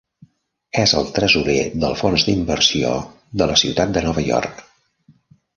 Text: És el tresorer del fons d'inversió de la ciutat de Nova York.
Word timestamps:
És 0.83 0.93
el 1.01 1.11
tresorer 1.17 1.57
del 1.83 1.93
fons 2.01 2.25
d'inversió 2.29 2.95
de 3.43 3.49
la 3.53 3.59
ciutat 3.65 3.95
de 3.99 4.07
Nova 4.07 4.25
York. 4.33 4.69